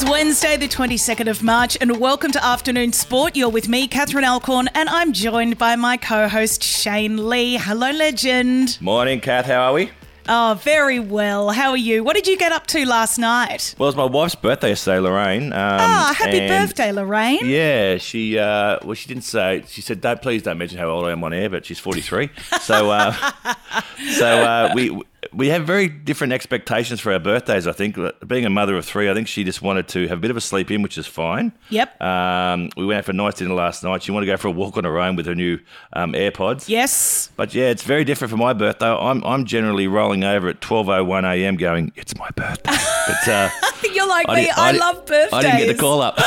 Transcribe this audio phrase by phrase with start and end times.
[0.00, 3.34] It's Wednesday, the 22nd of March, and welcome to Afternoon Sport.
[3.34, 7.56] You're with me, Catherine Alcorn, and I'm joined by my co host, Shane Lee.
[7.56, 8.78] Hello, legend.
[8.80, 9.46] Morning, Cath.
[9.46, 9.90] How are we?
[10.28, 11.50] Oh, very well.
[11.50, 12.04] How are you?
[12.04, 13.74] What did you get up to last night?
[13.76, 15.52] Well, it's my wife's birthday yesterday, Lorraine.
[15.52, 17.40] Um, Ah, happy birthday, Lorraine.
[17.44, 18.38] Yeah, she.
[18.38, 19.64] Uh, well, she didn't say.
[19.66, 22.02] She said, "Don't please don't mention how old I am on air," but she's forty
[22.02, 22.30] three.
[22.60, 23.12] so, uh,
[24.12, 25.02] so uh, we we
[25.46, 27.68] have very different expectations for our birthdays.
[27.68, 30.20] I think, being a mother of three, I think she just wanted to have a
[30.20, 31.52] bit of a sleep in, which is fine.
[31.70, 32.02] Yep.
[32.02, 34.02] Um, we went out for a nice dinner last night.
[34.02, 35.60] She wanted to go for a walk on her own with her new
[35.92, 36.68] um, AirPods.
[36.68, 37.30] Yes.
[37.36, 38.88] But yeah, it's very different for my birthday.
[38.88, 41.56] I'm I'm generally rolling over at 12:01 a.m.
[41.56, 42.76] going, "It's my birthday."
[43.08, 43.48] But uh,
[43.94, 44.44] You're like me.
[44.44, 45.32] di- I, di- love birthdays.
[45.32, 46.14] I didn't get the call up.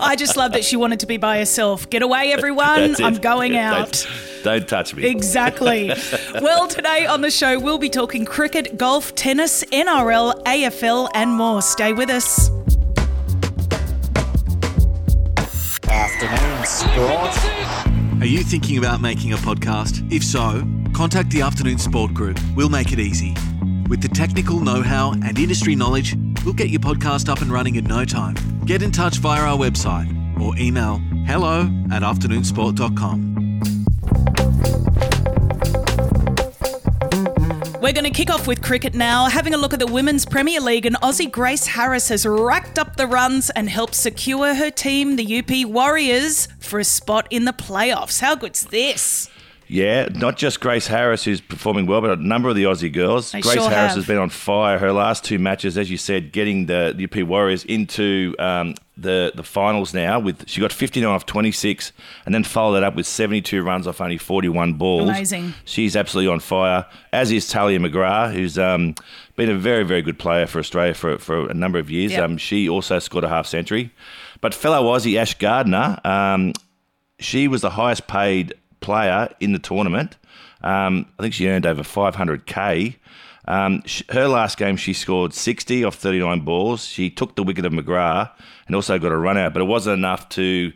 [0.00, 1.88] I just love that she wanted to be by herself.
[1.90, 2.94] Get away, everyone.
[3.02, 4.06] I'm going Yeah, out.
[4.44, 5.06] Don't, don't touch me.
[5.06, 5.92] Exactly.
[6.40, 11.62] well, today on the show, we'll be talking cricket, golf, tennis, NRL, AFL, and more.
[11.62, 12.50] Stay with us.
[15.88, 18.22] Afternoon Sport.
[18.22, 20.10] Are you thinking about making a podcast?
[20.12, 20.62] If so,
[20.94, 22.38] contact the Afternoon Sport Group.
[22.56, 23.34] We'll make it easy.
[23.94, 27.76] With the technical know how and industry knowledge, we'll get your podcast up and running
[27.76, 28.34] in no time.
[28.66, 30.96] Get in touch via our website or email
[31.28, 33.34] hello at afternoonsport.com.
[37.80, 40.60] We're going to kick off with cricket now, having a look at the Women's Premier
[40.60, 40.86] League.
[40.86, 45.38] And Aussie Grace Harris has racked up the runs and helped secure her team, the
[45.38, 48.20] UP Warriors, for a spot in the playoffs.
[48.20, 49.30] How good's this?
[49.66, 53.32] Yeah, not just Grace Harris who's performing well, but a number of the Aussie girls.
[53.32, 53.96] They Grace sure Harris have.
[53.96, 54.78] has been on fire.
[54.78, 59.32] Her last two matches, as you said, getting the, the UP Warriors into um, the
[59.34, 60.18] the finals now.
[60.18, 61.92] With she got 59 off 26,
[62.26, 65.08] and then followed that up with 72 runs off only 41 balls.
[65.08, 65.54] Amazing.
[65.64, 66.86] She's absolutely on fire.
[67.12, 68.94] As is Tahlia McGrath, who's um,
[69.36, 72.12] been a very very good player for Australia for for a number of years.
[72.12, 72.22] Yep.
[72.22, 73.92] Um, she also scored a half century.
[74.40, 76.52] But fellow Aussie Ash Gardner, um,
[77.18, 78.52] she was the highest paid
[78.84, 80.16] player in the tournament.
[80.62, 82.96] Um, I think she earned over 500k.
[83.46, 86.84] Um, sh- her last game, she scored 60 off 39 balls.
[86.86, 88.30] She took the wicket of McGrath
[88.66, 90.72] and also got a run out, but it wasn't enough to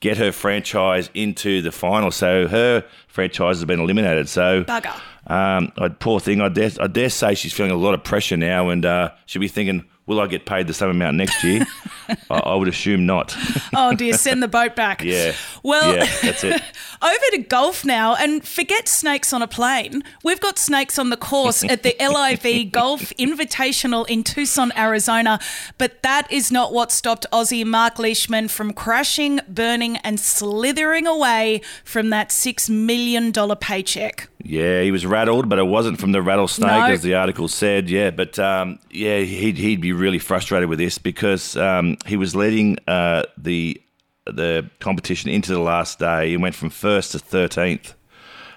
[0.00, 2.10] get her franchise into the final.
[2.10, 4.28] So her franchise has been eliminated.
[4.28, 4.94] So Bugger.
[5.26, 6.40] um, I, poor thing.
[6.40, 9.40] I dare, I dare say she's feeling a lot of pressure now, and uh, she'll
[9.40, 11.66] be thinking, "Will I get paid the same amount next year?"
[12.30, 13.36] I, I would assume not.
[13.74, 15.02] Oh, dear, send the boat back.
[15.02, 15.32] yeah.
[15.62, 16.60] Well, yeah, that's it.
[17.02, 20.02] Over to golf now, and forget snakes on a plane.
[20.24, 25.38] We've got snakes on the course at the LIV Golf Invitational in Tucson, Arizona.
[25.78, 31.60] But that is not what stopped Aussie Mark Leishman from crashing, burning, and slithering away
[31.84, 34.28] from that $6 million paycheck.
[34.44, 36.86] Yeah, he was rattled, but it wasn't from the rattlesnake, No.
[36.86, 37.88] as the article said.
[37.88, 42.34] Yeah, but um, yeah, he'd, he'd be really frustrated with this because um, he was
[42.34, 43.80] leading uh, the
[44.26, 46.30] the competition into the last day.
[46.30, 47.94] He went from first to thirteenth.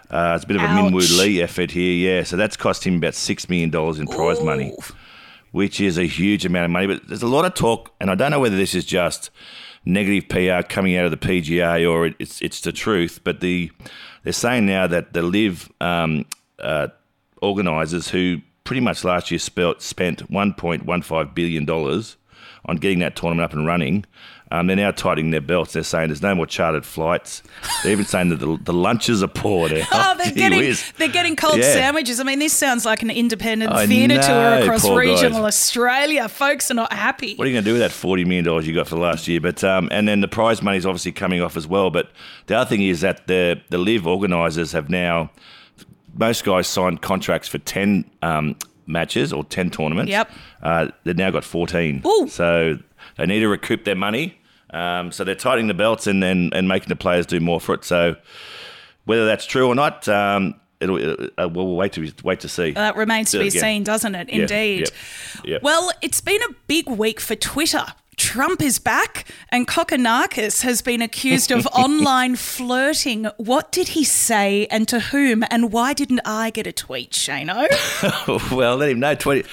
[0.09, 0.91] Uh, it's a bit of a Ouch.
[0.91, 2.23] Minwoo Lee effort here, yeah.
[2.23, 4.95] So that's cost him about six million dollars in prize money, Ooh.
[5.55, 6.85] Which is a huge amount of money.
[6.87, 9.29] But there's a lot of talk, and I don't know whether this is just
[9.85, 13.21] negative PR coming out of the PGA or it- it's it's the truth.
[13.23, 13.71] But the
[14.23, 16.25] they're saying now that the LIV um,
[16.59, 16.87] uh,
[17.41, 22.17] organisers who pretty much last year spent 1.15 billion dollars
[22.65, 24.03] on getting that tournament up and running.
[24.51, 25.73] Um, they're now tightening their belts.
[25.73, 27.41] They're saying there's no more chartered flights.
[27.81, 29.83] They're even saying that the, the lunches are poor now.
[29.91, 30.93] Oh, they're Gee getting whiz.
[30.97, 31.73] they're getting cold Yeah.
[31.73, 32.19] sandwiches.
[32.19, 35.21] I mean, this sounds like an independent I theatre tour across poor guys.
[35.23, 36.29] regional Australia.
[36.29, 37.35] Folks are not happy.
[37.35, 39.27] What are you going to do with that forty million dollars you got for last
[39.27, 39.41] year?
[39.41, 41.89] But um, and then the prize money is obviously coming off as well.
[41.89, 42.11] But
[42.45, 45.31] the other thing is that the the LIV organisers have now
[46.13, 48.55] most guys signed contracts for ten um,
[48.85, 50.11] matches or ten tournaments.
[50.11, 50.29] Yep.
[50.61, 52.03] Uh, they've now got fourteen.
[52.05, 52.27] Ooh.
[52.29, 52.77] So
[53.17, 54.39] they need to recoup their money.
[54.71, 57.75] Um, so they're tightening the belts and, and and making the players do more for
[57.75, 57.85] it.
[57.85, 58.15] So
[59.05, 62.71] whether that's true or not, um, it'll, it'll uh, we'll wait to wait to see.
[62.71, 63.61] That remains to be again.
[63.61, 64.29] seen, doesn't it?
[64.29, 64.89] Yeah, Indeed.
[65.61, 67.85] Well, it's been a big week for Twitter.
[68.17, 73.25] Trump is back, and Kokkinakis has been accused of online flirting.
[73.37, 77.67] What did he say, and to whom, and why didn't I get a tweet, Shano?
[78.55, 79.15] well, let him know.
[79.15, 79.45] Tweet,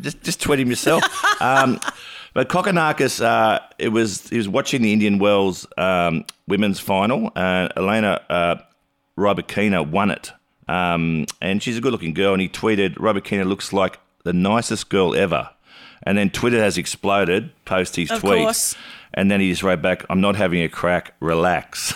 [0.00, 1.02] just just tweet him yourself.
[1.42, 1.78] um,
[2.36, 7.32] but Kokkinakis, uh, it was he was watching the Indian Wells um, women's final.
[7.34, 8.56] Uh, Elena uh,
[9.18, 10.32] Rybakina won it,
[10.68, 12.34] um, and she's a good-looking girl.
[12.34, 15.48] And he tweeted, "Rybakina looks like the nicest girl ever."
[16.02, 18.42] And then Twitter has exploded post his Of tweet.
[18.42, 18.76] course.
[19.14, 21.14] And then he just wrote back, "I'm not having a crack.
[21.20, 21.94] Relax."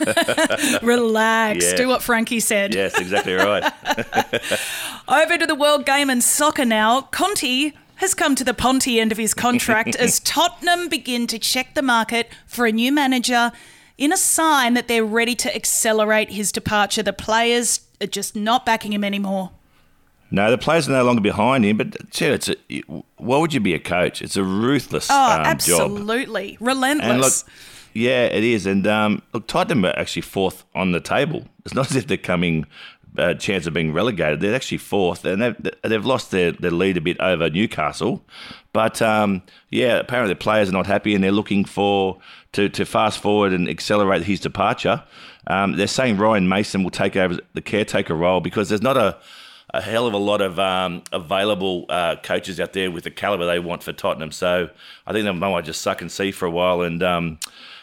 [0.82, 1.64] Relax.
[1.66, 1.76] Yeah.
[1.76, 2.74] Do what Frankie said.
[2.74, 3.62] yes, exactly right.
[5.08, 7.02] Over to the World Game and soccer now.
[7.02, 11.74] Conte has come to the Ponty end of his contract as Tottenham begin to check
[11.74, 13.52] the market for a new manager
[13.98, 17.02] in a sign that they're ready to accelerate his departure.
[17.02, 19.52] The players are just not backing him anymore.
[20.30, 21.76] No, the players are no longer behind him.
[21.78, 22.56] But gee, it's a,
[23.16, 24.20] why would you be a coach?
[24.20, 25.46] It's a ruthless Oh, um, job.
[25.46, 26.58] absolutely.
[26.60, 27.08] Relentless.
[27.08, 27.32] And look,
[27.94, 28.66] yeah, it is.
[28.66, 31.44] And um, look, Tottenham are actually fourth on the table.
[31.64, 32.66] It's not as if they're coming
[33.18, 34.40] uh, chance of being relegated.
[34.40, 38.24] They're actually fourth, and they've they've lost their, their lead a bit over Newcastle.
[38.72, 42.18] But um, yeah, apparently the players are not happy, and they're looking for
[42.52, 45.02] to, to fast forward and accelerate his departure.
[45.46, 49.18] Um, they're saying Ryan Mason will take over the caretaker role because there's not a
[49.70, 53.46] a hell of a lot of um, available uh, coaches out there with the caliber
[53.46, 54.30] they want for Tottenham.
[54.32, 54.70] So
[55.06, 57.38] I think they might just suck and see for a while and um,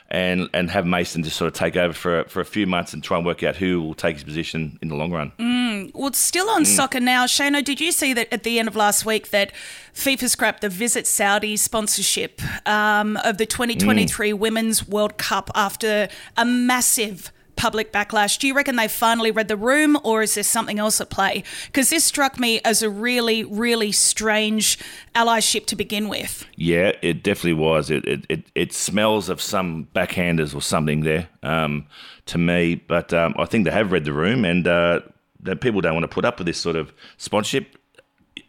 [0.10, 3.04] and and have Mason just sort of take over for for a few months and
[3.04, 5.32] try and work out who will take his position in the long run.
[5.40, 6.68] Mm, well, it's still on mm.
[6.68, 7.26] soccer now.
[7.26, 9.52] Shano, did you see that at the end of last week that
[9.94, 14.38] FIFA scrapped the Visit Saudi sponsorship um, of the 2023 mm.
[14.38, 16.08] Women's World Cup after
[16.38, 18.38] a massive public backlash?
[18.40, 21.44] Do you reckon they finally read the room or is there something else at play?
[21.68, 24.78] Because this struck me as a really, really strange
[25.16, 26.46] allyship to begin with.
[26.56, 27.90] Yeah, it definitely was.
[27.90, 31.86] It it, it, it smells of some backhanders or something there um,
[32.28, 32.76] to me.
[32.76, 35.02] But um, I think they have read the room, and uh,
[35.42, 37.78] that people don't want to put up with this sort of sponsorship.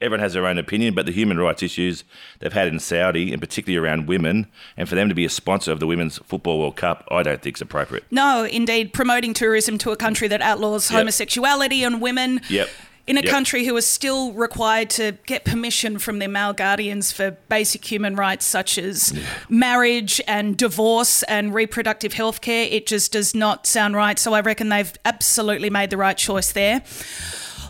[0.01, 2.05] Everyone has their own opinion, but the human rights issues
[2.39, 4.47] they've had in Saudi, and particularly around women,
[4.77, 7.41] and for them to be a sponsor of the Women's Football World Cup, I don't
[7.41, 8.05] think is appropriate.
[8.11, 10.99] No, indeed, promoting tourism to a country that outlaws Yep.
[11.01, 12.41] homosexuality and women.
[12.49, 12.69] Yep.
[13.07, 13.31] In a Yep.
[13.31, 18.17] country who is still required to get permission from their male guardians for basic human
[18.17, 19.13] rights such as
[19.51, 24.19] marriage and divorce and reproductive health care, it just does not sound right.
[24.19, 26.83] So I reckon they've absolutely made the right choice there.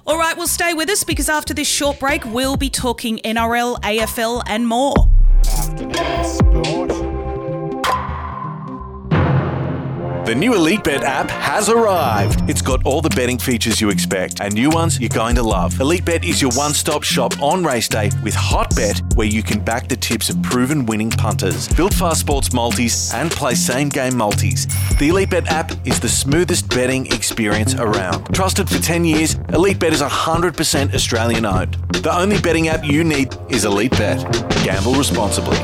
[0.07, 3.81] All right, well, stay with us because after this short break, we'll be talking NRL,
[3.81, 5.09] AFL, and more.
[10.25, 12.49] The new Elite Bet app has arrived.
[12.49, 15.79] It's got all the betting features you expect and new ones you're going to love.
[15.79, 19.43] Elite Bet is your one stop shop on race day with Hot Bet, where you
[19.43, 23.91] can back the tips of proven winning punters, build fast sports multis, and play same
[23.91, 24.65] game multis.
[24.99, 28.25] The Elite Bet app is the smoothest betting experience around.
[28.35, 31.75] Trusted for 10 years, Elite Bet is 100% Australian owned.
[31.93, 34.23] The only betting app you need is Elite Bet.
[34.65, 35.59] Gamble responsibly.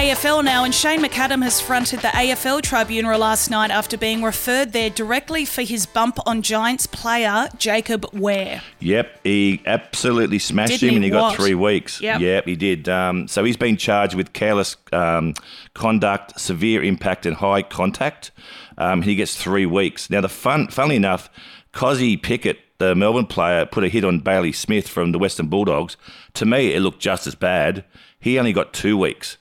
[0.00, 4.72] AFL now, and Shane McAdam has fronted the AFL tribunal last night after being referred
[4.72, 8.62] there directly for his bump on Giants player Jacob Wehr.
[8.78, 12.00] Yep, he absolutely smashed Didn't him, and he he got three weeks.
[12.00, 12.18] Yep.
[12.22, 12.88] Yep, he did.
[12.88, 15.34] Um, so he's been charged with careless um,
[15.74, 18.30] conduct, severe impact, and high contact.
[18.78, 20.08] Um, he gets three weeks.
[20.08, 21.28] Now, the fun, funnily enough,
[21.74, 25.98] Kozzie Pickett, the Melbourne player, put a hit on Bailey Smith from the Western Bulldogs.
[26.34, 27.84] To me, it looked just as bad.
[28.18, 29.36] He only got two weeks.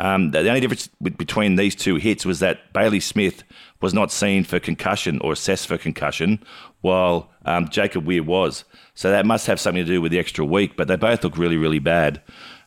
[0.00, 3.44] Um, the only difference between these two hits was that Bailey Smith
[3.82, 6.42] was not seen for concussion or assessed for concussion,
[6.80, 8.64] while um, Jacob Wehr was.
[8.94, 10.74] So that must have something to do with the extra week.
[10.74, 12.22] But they both look really, really bad.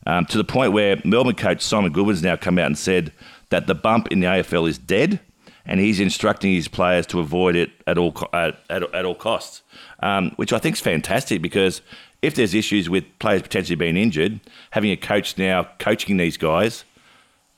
[0.06, 3.12] Um, to the point where Melbourne coach Simon Goodwin's now come out and said
[3.50, 5.20] that the bump in the AFL is dead,
[5.66, 9.63] and he's instructing his players to avoid it at all at, at, at all costs,
[10.02, 11.82] um, which I think is fantastic because
[12.22, 14.40] if there's issues with players potentially being injured,
[14.72, 16.84] having a coach now coaching these guys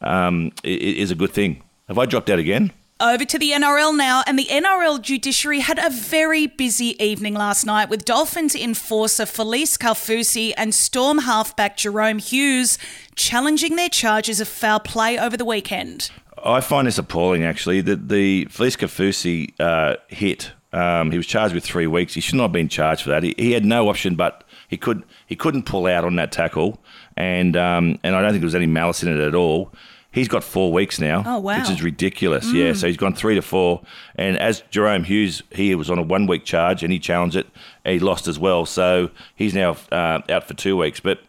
[0.05, 1.61] um, is a good thing.
[1.87, 2.71] Have I dropped out again?
[3.01, 7.65] Over to the NRL now, and the NRL judiciary had a very busy evening last
[7.65, 12.77] night with Dolphins enforcer Felise Kaufusi and Storm halfback Jahrome Hughes
[13.15, 16.09] challenging their charges of foul play over the weekend.
[16.41, 17.81] I find this appalling, actually.
[17.81, 22.13] that the Felise Kaufusi uh, hit, um, he was charged with three weeks.
[22.13, 23.23] He should not have been charged for that.
[23.23, 26.79] He, he had no option, but he could he couldn't pull out on that tackle,
[27.17, 29.73] and um, and I don't think there was any malice in it at all.
[30.15, 31.59] He's got four weeks now, Oh, wow.
[31.59, 32.51] which is ridiculous.
[32.51, 33.81] Yeah, so he's gone three to four.
[34.15, 37.47] And as Jahrome Hughes, he was on a one week charge and he challenged it.
[37.85, 40.99] He lost as well, so he's now uh, out for two weeks.
[41.01, 41.19] But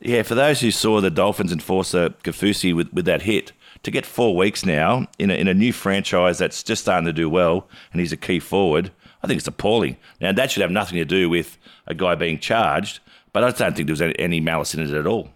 [0.00, 4.06] yeah, for those who saw the Dolphins enforcer Kaufusi with, with that hit, to get
[4.06, 7.66] four weeks now in a, in a new franchise that's just starting to do well,
[7.92, 9.96] and he's a key forward, I think it's appalling.
[10.20, 13.00] Now, that should have nothing to do with a guy being charged,
[13.32, 15.30] but I don't think there was any, any malice in it at all.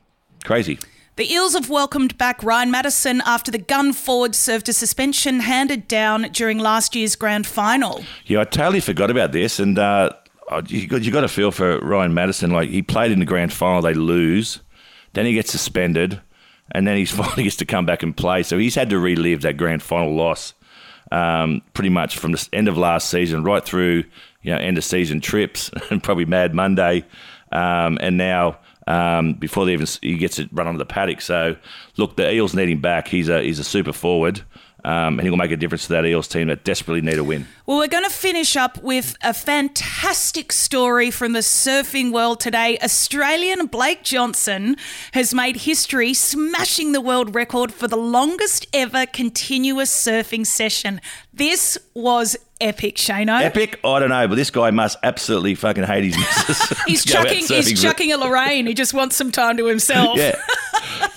[0.44, 0.78] Crazy.
[1.16, 5.87] The Eels have welcomed back Ryan Matterson after the gun forward served a suspension handed
[5.87, 8.02] down during last year's grand final.
[8.26, 10.11] Yeah, I totally forgot about this, and uh,
[10.66, 12.50] you got you got to feel for Ryan Matterson.
[12.50, 14.61] Like he played in the grand final, they lose,
[15.12, 16.21] then he gets suspended,
[16.73, 18.42] and then he finally gets to come back and play.
[18.42, 20.52] So he's had to relive that grand final loss.
[21.12, 24.02] um, pretty much from the end of last season right through
[24.42, 27.04] you know end of season trips and probably Mad Monday,
[27.52, 28.59] um, and now.
[28.86, 31.56] Um, before they even he gets it run onto the paddock, so
[31.96, 33.08] look, the Eels need him back.
[33.08, 34.42] He's a he's a super forward,
[34.84, 37.24] um, and he will make a difference to that Eels team that desperately need a
[37.24, 37.46] win.
[37.64, 42.76] Well, we're going to finish up with a fantastic story from the surfing world today.
[42.82, 44.76] Australian Blake Johnson
[45.12, 51.00] has made history smashing the world record for the longest ever continuous surfing session.
[51.32, 53.40] This was epic, Shano.
[53.40, 53.80] Epic?
[53.82, 56.78] I don't know, but this guy must absolutely fucking hate his missus.
[56.86, 58.66] he's to go out chucking, he's chucking a Lorraine.
[58.66, 60.18] He just wants some time to himself.
[60.24, 60.38] Yeah.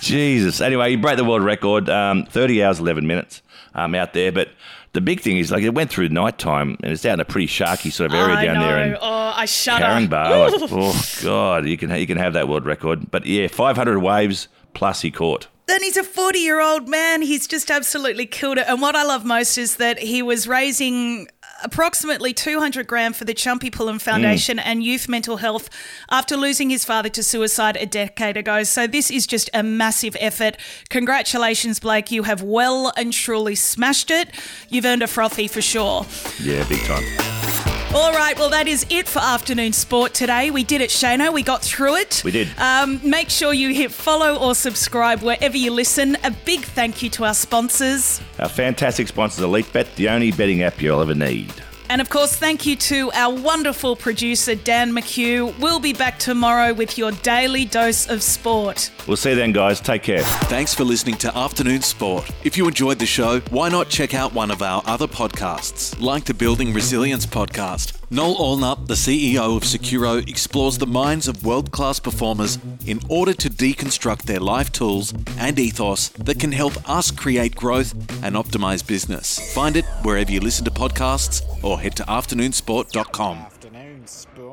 [0.00, 0.60] Jesus.
[0.60, 3.42] Anyway, he broke the world record, um, 30 hours, 11 minutes
[3.84, 4.32] um, out there.
[4.32, 4.48] But
[4.92, 7.24] the big thing is, like, it went through night time and it's down in a
[7.24, 8.66] pretty sharky sort of area I down know.
[8.66, 8.78] there.
[8.78, 9.84] And oh, I shudder.
[9.84, 10.60] Caringbah, Ooh.
[10.60, 13.10] like, oh, God, you can, you can have that world record.
[13.10, 15.48] But yeah, 500 waves plus he caught.
[15.66, 17.20] Then he's a 40 year old man.
[17.20, 18.64] He's just absolutely killed it.
[18.66, 21.28] And what I love most is that he was raising
[21.62, 25.68] approximately 200 grand for the Chumpy Pullin Foundation and Youth Mental Health
[26.10, 28.62] after losing his father to suicide a decade ago.
[28.62, 30.56] So this is just a massive effort.
[30.88, 32.10] Congratulations, Blake.
[32.10, 34.30] You have well and truly smashed it.
[34.68, 36.06] You've earned a frothy for sure.
[36.40, 37.47] Yeah, big time.
[37.94, 40.50] All right, well, that is it for afternoon sport today.
[40.50, 41.32] We did it, Shano.
[41.32, 42.20] We got through it.
[42.22, 42.48] We did.
[42.58, 46.18] Um, make sure you hit follow or subscribe wherever you listen.
[46.22, 48.20] A big thank you to our sponsors.
[48.38, 51.50] Our fantastic sponsors, Elite Bet, the only betting app you'll ever need.
[51.90, 55.58] And of course, thank you to our wonderful producer, Dan McHugh.
[55.58, 58.90] We'll be back tomorrow with your daily dose of sport.
[59.06, 59.80] We'll see you then, guys.
[59.80, 60.22] Take care.
[60.22, 62.30] Thanks for listening to Afternoon Sport.
[62.44, 66.24] If you enjoyed the show, why not check out one of our other podcasts, like
[66.24, 67.97] the Building Resilience podcast?
[68.10, 73.34] Noel Allnup, the CEO of Securo, explores the minds of world class performers in order
[73.34, 77.92] to deconstruct their life tools and ethos that can help us create growth
[78.24, 79.52] and optimize business.
[79.54, 83.36] Find it wherever you listen to podcasts or head to afternoonsport.com.
[83.36, 84.47] Afternoon sport.